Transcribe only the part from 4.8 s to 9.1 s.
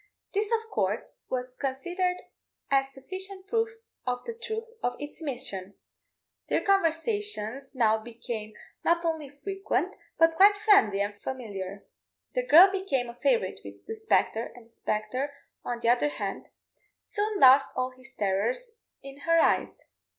of its mission. Their conversations now became not